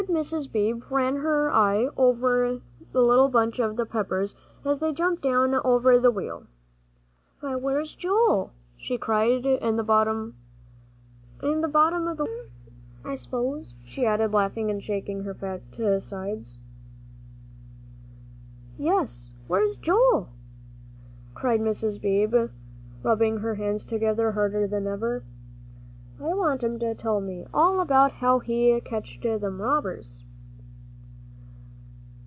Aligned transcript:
Good 0.07 0.15
Mrs. 0.17 0.51
Beebe 0.51 0.81
ran 0.89 1.17
her 1.17 1.51
eye 1.53 1.87
over 1.95 2.59
the 2.91 3.03
little 3.03 3.29
bunch 3.29 3.59
of 3.59 3.77
Peppers 3.91 4.35
as 4.65 4.79
they 4.79 4.91
jumped 4.91 5.21
down 5.21 5.53
over 5.63 5.99
the 5.99 6.09
wheel. 6.09 6.47
"Why, 7.39 7.55
where's 7.55 7.93
Joel?" 7.93 8.51
she 8.77 8.97
cried. 8.97 9.45
"In 9.45 9.75
the 9.75 9.83
bottom 9.83 10.33
o' 11.43 11.47
th' 11.67 11.71
wagon, 11.71 12.27
I 13.05 13.13
s'pose," 13.13 13.75
she 13.85 14.03
added, 14.07 14.33
laughing 14.33 14.71
and 14.71 14.81
shaking 14.81 15.21
her 15.23 15.35
fat 15.35 15.61
sides. 16.01 16.57
"Yes, 18.79 19.35
where's 19.47 19.77
Joel?" 19.77 20.29
cried 21.35 21.59
Mr. 21.61 22.01
Beebe, 22.01 22.47
rubbing 23.03 23.39
his 23.39 23.55
hands 23.59 23.85
together 23.85 24.31
harder 24.31 24.65
than 24.65 24.87
ever. 24.87 25.23
"I 26.23 26.35
want 26.35 26.63
him 26.63 26.77
to 26.77 26.93
tell 26.93 27.19
me 27.19 27.47
all 27.51 27.79
about 27.79 28.11
how 28.11 28.37
he 28.37 28.79
ketched 28.81 29.23
them 29.23 29.59
robbers." 29.59 30.23